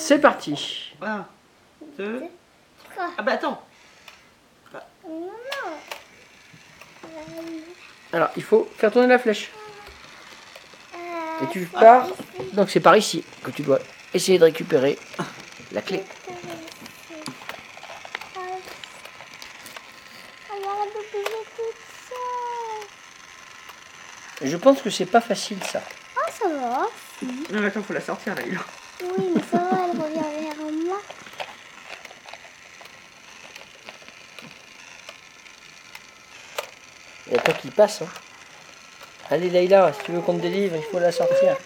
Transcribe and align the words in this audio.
C'est 0.00 0.18
parti. 0.18 0.92
1, 1.02 1.26
2. 1.98 2.22
Quoi 2.94 3.04
Ah 3.18 3.22
bah 3.22 3.32
attends. 3.32 3.62
Non, 4.72 4.80
non. 5.04 5.72
Alors, 8.12 8.30
il 8.36 8.42
faut 8.42 8.68
faire 8.76 8.90
tourner 8.90 9.06
la 9.08 9.18
flèche. 9.18 9.50
Euh, 10.94 11.44
Et 11.44 11.48
tu 11.52 11.66
pars. 11.66 12.08
Donc 12.54 12.70
c'est 12.70 12.80
par 12.80 12.96
ici 12.96 13.24
que 13.44 13.50
tu 13.50 13.62
dois 13.62 13.78
essayer 14.14 14.38
de 14.38 14.44
récupérer 14.44 14.98
la 15.70 15.82
clé. 15.82 16.02
Je 24.42 24.56
pense 24.56 24.80
que 24.80 24.90
c'est 24.90 25.06
pas 25.06 25.20
facile 25.20 25.58
ça. 25.64 25.82
Ça 26.40 26.48
va. 26.48 26.86
Non 27.50 27.60
mais 27.60 27.66
attends, 27.66 27.82
faut 27.82 27.92
la 27.92 28.00
sortir 28.00 28.34
là. 28.34 28.42
il- 28.46 28.58
Oui, 29.06 29.30
mais 29.34 29.42
ça 29.50 29.58
va, 29.58 29.76
elle 29.84 30.00
revient 30.00 30.48
vers 30.56 30.72
moi. 30.86 31.00
Il 37.26 37.32
y 37.34 37.36
a 37.36 37.40
toi 37.40 37.54
qui 37.54 37.70
passe. 37.70 38.02
Hein. 38.02 38.08
Allez 39.30 39.50
Leïla, 39.50 39.92
si 39.92 40.04
tu 40.04 40.12
veux 40.12 40.20
qu'on 40.20 40.36
te 40.36 40.42
délivre, 40.42 40.76
il 40.76 40.82
faut 40.82 40.98
la 40.98 41.12
sortir. 41.12 41.56